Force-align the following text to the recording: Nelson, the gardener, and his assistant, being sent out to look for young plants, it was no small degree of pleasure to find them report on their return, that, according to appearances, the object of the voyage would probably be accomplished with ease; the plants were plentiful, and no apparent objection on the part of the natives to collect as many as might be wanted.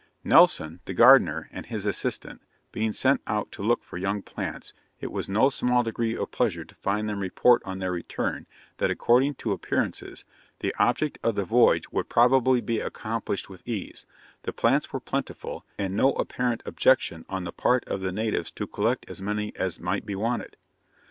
Nelson, 0.23 0.79
the 0.85 0.95
gardener, 0.95 1.47
and 1.51 1.67
his 1.67 1.85
assistant, 1.85 2.41
being 2.71 2.91
sent 2.91 3.21
out 3.27 3.51
to 3.51 3.61
look 3.61 3.83
for 3.83 3.97
young 3.99 4.23
plants, 4.23 4.73
it 4.99 5.11
was 5.11 5.29
no 5.29 5.51
small 5.51 5.83
degree 5.83 6.17
of 6.17 6.31
pleasure 6.31 6.65
to 6.65 6.73
find 6.73 7.07
them 7.07 7.19
report 7.19 7.61
on 7.65 7.77
their 7.77 7.91
return, 7.91 8.47
that, 8.77 8.89
according 8.89 9.35
to 9.35 9.51
appearances, 9.51 10.25
the 10.57 10.73
object 10.79 11.19
of 11.21 11.35
the 11.35 11.45
voyage 11.45 11.91
would 11.91 12.09
probably 12.09 12.61
be 12.61 12.79
accomplished 12.79 13.47
with 13.47 13.61
ease; 13.67 14.07
the 14.41 14.51
plants 14.51 14.91
were 14.91 14.99
plentiful, 14.99 15.67
and 15.77 15.95
no 15.95 16.13
apparent 16.13 16.63
objection 16.65 17.23
on 17.29 17.43
the 17.43 17.53
part 17.53 17.87
of 17.87 18.01
the 18.01 18.11
natives 18.11 18.49
to 18.49 18.65
collect 18.65 19.07
as 19.07 19.21
many 19.21 19.55
as 19.55 19.79
might 19.79 20.03
be 20.07 20.15
wanted. 20.15 20.57